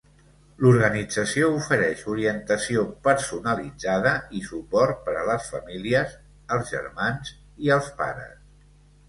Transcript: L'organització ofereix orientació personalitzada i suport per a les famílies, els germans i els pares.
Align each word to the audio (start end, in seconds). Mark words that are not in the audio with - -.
L'organització 0.61 1.49
ofereix 1.57 1.99
orientació 2.13 2.85
personalitzada 3.09 4.15
i 4.41 4.41
suport 4.47 5.05
per 5.11 5.15
a 5.21 5.27
les 5.29 5.51
famílies, 5.53 6.17
els 6.57 6.75
germans 6.75 7.37
i 7.69 7.73
els 7.79 7.93
pares. 8.03 8.35